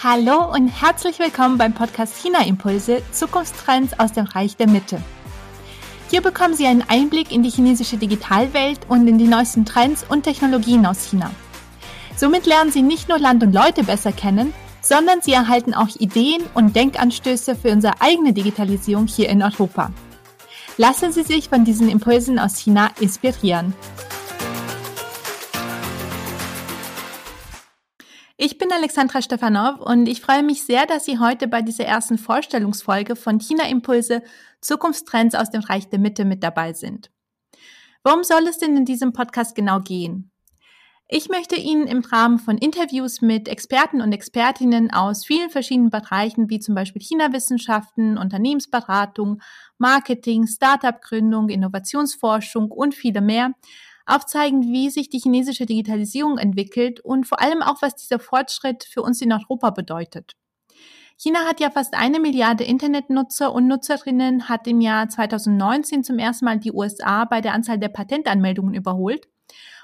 [0.00, 5.02] Hallo und herzlich willkommen beim Podcast China Impulse Zukunftstrends aus dem Reich der Mitte.
[6.08, 10.22] Hier bekommen Sie einen Einblick in die chinesische Digitalwelt und in die neuesten Trends und
[10.22, 11.32] Technologien aus China.
[12.14, 16.44] Somit lernen Sie nicht nur Land und Leute besser kennen, sondern Sie erhalten auch Ideen
[16.54, 19.90] und Denkanstöße für unsere eigene Digitalisierung hier in Europa.
[20.76, 23.74] Lassen Sie sich von diesen Impulsen aus China inspirieren.
[28.40, 32.18] Ich bin Alexandra Stefanov und ich freue mich sehr, dass Sie heute bei dieser ersten
[32.18, 34.22] Vorstellungsfolge von China Impulse
[34.60, 37.10] Zukunftstrends aus dem Reich der Mitte mit dabei sind.
[38.04, 40.30] Worum soll es denn in diesem Podcast genau gehen?
[41.08, 46.48] Ich möchte Ihnen im Rahmen von Interviews mit Experten und Expertinnen aus vielen verschiedenen Bereichen
[46.48, 49.42] wie zum Beispiel China-Wissenschaften, Unternehmensberatung,
[49.78, 53.54] Marketing, Startup-Gründung, Innovationsforschung und viele mehr
[54.08, 59.02] aufzeigen, wie sich die chinesische Digitalisierung entwickelt und vor allem auch, was dieser Fortschritt für
[59.02, 60.34] uns in Europa bedeutet.
[61.16, 66.44] China hat ja fast eine Milliarde Internetnutzer und Nutzerinnen, hat im Jahr 2019 zum ersten
[66.44, 69.26] Mal die USA bei der Anzahl der Patentanmeldungen überholt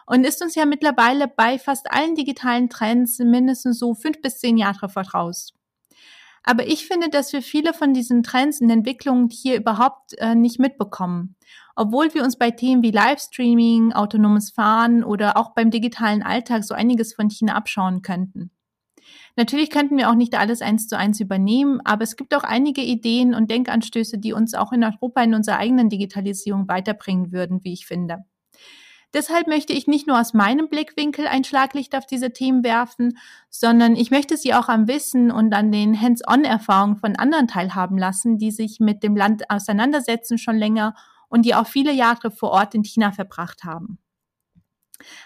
[0.06, 4.56] und ist uns ja mittlerweile bei fast allen digitalen Trends mindestens so fünf bis zehn
[4.56, 5.52] Jahre voraus.
[6.44, 10.60] Aber ich finde, dass wir viele von diesen Trends und Entwicklungen hier überhaupt äh, nicht
[10.60, 11.36] mitbekommen.
[11.74, 16.74] Obwohl wir uns bei Themen wie Livestreaming, autonomes Fahren oder auch beim digitalen Alltag so
[16.74, 18.50] einiges von China abschauen könnten.
[19.36, 22.82] Natürlich könnten wir auch nicht alles eins zu eins übernehmen, aber es gibt auch einige
[22.82, 27.72] Ideen und Denkanstöße, die uns auch in Europa in unserer eigenen Digitalisierung weiterbringen würden, wie
[27.72, 28.24] ich finde.
[29.14, 33.16] Deshalb möchte ich nicht nur aus meinem Blickwinkel ein Schlaglicht auf diese Themen werfen,
[33.48, 38.38] sondern ich möchte sie auch am Wissen und an den Hands-on-Erfahrungen von anderen teilhaben lassen,
[38.38, 40.96] die sich mit dem Land auseinandersetzen schon länger
[41.28, 43.98] und die auch viele Jahre vor Ort in China verbracht haben.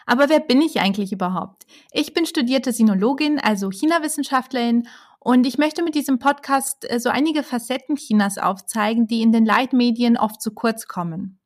[0.05, 1.67] Aber wer bin ich eigentlich überhaupt?
[1.91, 4.87] Ich bin studierte Sinologin, also China-Wissenschaftlerin
[5.19, 9.45] und ich möchte mit diesem Podcast äh, so einige Facetten Chinas aufzeigen, die in den
[9.45, 11.38] Leitmedien oft zu kurz kommen.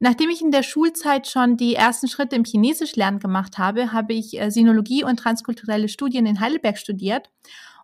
[0.00, 4.40] Nachdem ich in der Schulzeit schon die ersten Schritte im Chinesischlernen gemacht habe, habe ich
[4.40, 7.30] äh, Sinologie und transkulturelle Studien in Heidelberg studiert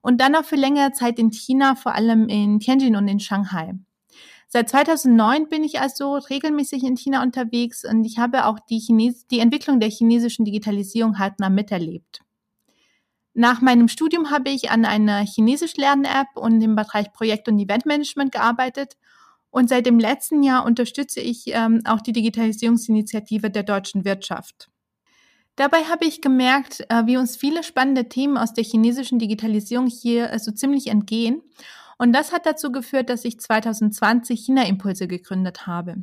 [0.02, 3.74] und dann auch für längere Zeit in China, vor allem in Tianjin und in Shanghai.
[4.48, 9.28] Seit 2009 bin ich also regelmäßig in China unterwegs und ich habe auch die, Chines
[9.28, 12.22] die Entwicklung der chinesischen Digitalisierung hautnah miterlebt.
[13.32, 18.96] Nach meinem Studium habe ich an einer Chinesisch-Lern-App und im Bereich Projekt- und Eventmanagement gearbeitet
[19.50, 24.70] und seit dem letzten Jahr unterstütze ich ähm, auch die Digitalisierungsinitiative der deutschen Wirtschaft.
[25.56, 30.30] Dabei habe ich gemerkt, äh, wie uns viele spannende Themen aus der chinesischen Digitalisierung hier
[30.30, 31.42] äh, so ziemlich entgehen.
[31.98, 35.96] Und das hat dazu geführt, dass ich 2020 China Impulse gegründet habe.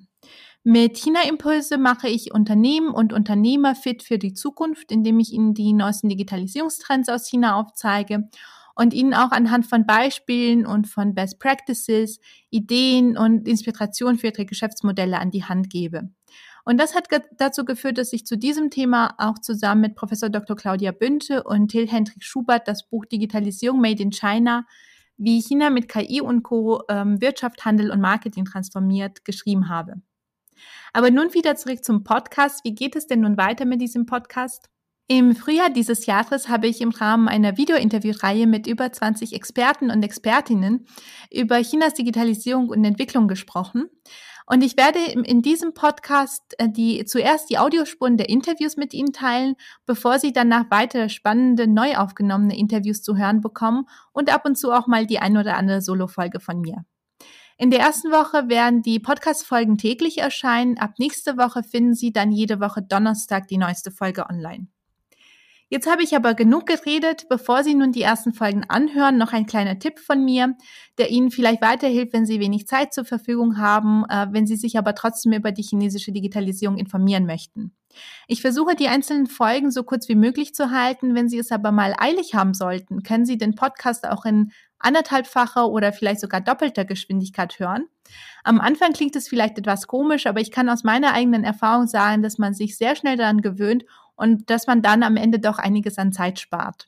[0.64, 5.53] Mit China Impulse mache ich Unternehmen und Unternehmer fit für die Zukunft, indem ich ihnen
[5.53, 8.29] die neuesten Digitalisierungstrends aus China aufzeige
[8.78, 12.20] und ihnen auch anhand von Beispielen und von Best Practices
[12.52, 16.10] Ideen und Inspiration für ihre Geschäftsmodelle an die Hand gebe.
[16.64, 17.08] Und das hat
[17.38, 20.56] dazu geführt, dass ich zu diesem Thema auch zusammen mit Professor Dr.
[20.56, 24.66] Claudia Bünte und Till Hendrik Schubert das Buch Digitalisierung Made in China,
[25.18, 26.84] wie China mit KI und Co.
[26.88, 29.96] Ähm, Wirtschaft, Handel und Marketing transformiert, geschrieben habe.
[30.94, 32.64] Aber nun wieder zurück zum Podcast.
[32.64, 34.70] Wie geht es denn nun weiter mit diesem Podcast?
[35.09, 40.03] Im Frühjahr dieses Jahres habe ich im Rahmen einer Videointerviewreihe mit über 20 Experten und
[40.03, 40.85] Expertinnen
[41.31, 43.90] über Chinas Digitalisierung und Entwicklung gesprochen.
[44.46, 49.13] Und ich werde in diesem Podcast äh, die, zuerst die Audiospuren der Interviews mit Ihnen
[49.13, 54.57] teilen, bevor Sie danach weitere spannende, neu aufgenommene Interviews zu hören bekommen und ab und
[54.57, 56.84] zu auch mal die ein oder andere Solo-Folge von mir.
[57.57, 60.78] In der ersten Woche werden die Podcast-Folgen täglich erscheinen.
[60.78, 64.67] Ab nächste Woche finden Sie dann jede Woche Donnerstag die neueste Folge online.
[65.69, 67.28] Jetzt habe ich aber genug geredet.
[67.28, 70.55] Bevor Sie nun die ersten Folgen anhören, noch ein kleiner Tipp von mir,
[70.97, 74.78] der Ihnen vielleicht weiterhilft, wenn Sie wenig Zeit zur Verfügung haben, äh, wenn Sie sich
[74.78, 77.75] aber trotzdem über die chinesische Digitalisierung informieren möchten.
[78.28, 81.16] Ich versuche die einzelnen Folgen so kurz wie möglich zu halten.
[81.16, 85.67] Wenn Sie es aber mal eilig haben sollten, können Sie den Podcast auch in anderthalbfacher
[85.70, 87.87] oder vielleicht sogar doppelter Geschwindigkeit hören.
[88.43, 92.22] Am Anfang klingt es vielleicht etwas komisch, aber ich kann aus meiner eigenen Erfahrung sagen,
[92.22, 93.85] dass man sich sehr schnell daran gewöhnt
[94.17, 96.87] und dass man dann am Ende doch einiges an Zeit spart.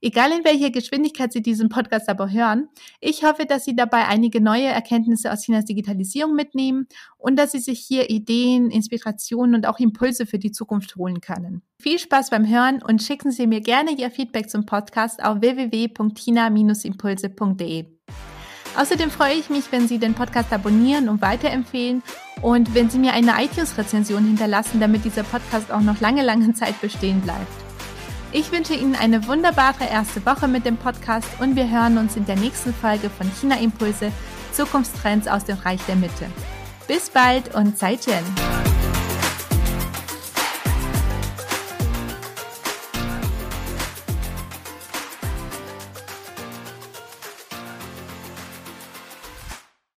[0.00, 2.68] Egal in welcher Geschwindigkeit Sie diesen Podcast aber hören,
[3.00, 7.58] ich hoffe, dass Sie dabei einige neue Erkenntnisse aus Chinas Digitalisierung mitnehmen und dass Sie
[7.58, 11.62] sich hier Ideen, Inspirationen und auch Impulse für die Zukunft holen können.
[11.80, 17.86] Viel Spaß beim Hören und schicken Sie mir gerne Ihr Feedback zum Podcast auf www.tina-impulse.de.
[18.76, 22.04] Außerdem freue ich mich, wenn Sie den Podcast abonnieren und weiterempfehlen
[22.42, 26.80] und wenn Sie mir eine iTunes-Rezension hinterlassen, damit dieser Podcast auch noch lange, lange Zeit
[26.80, 27.46] bestehen bleibt.
[28.30, 32.26] Ich wünsche Ihnen eine wunderbare erste Woche mit dem Podcast und wir hören uns in
[32.26, 34.12] der nächsten Folge von China Impulse
[34.52, 36.26] Zukunftstrends aus dem Reich der Mitte.
[36.86, 38.24] Bis bald und Zaijian!